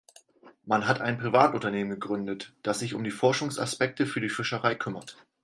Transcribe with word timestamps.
Man 0.65 0.87
hat 0.87 0.99
ein 0.99 1.19
Privatunternehmen 1.19 1.99
gegründet, 1.99 2.55
das 2.63 2.79
sich 2.79 2.95
um 2.95 3.03
die 3.03 3.11
Forschungsaspekte 3.11 4.07
für 4.07 4.19
die 4.19 4.29
Fischerei 4.29 4.73
kümmert. 4.73 5.17